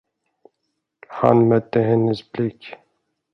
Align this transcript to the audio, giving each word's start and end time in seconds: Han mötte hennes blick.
Han 1.09 1.47
mötte 1.47 1.81
hennes 1.83 2.31
blick. 2.31 2.75